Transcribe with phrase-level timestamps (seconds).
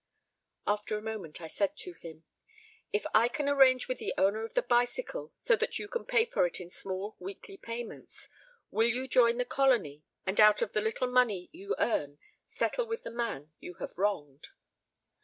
[0.65, 2.23] After a moment I said to him:
[2.91, 6.25] "if I can arrange with the owner of the bicycle so that you can pay
[6.25, 8.27] for it in small weekly payments,
[8.71, 13.03] will you join the Colony and out of the little money you earn settle with
[13.03, 14.47] the man you have wronged?"